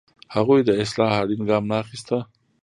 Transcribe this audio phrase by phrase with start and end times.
[0.35, 2.17] هغوی د اصلاح اړین ګام نه اخیسته.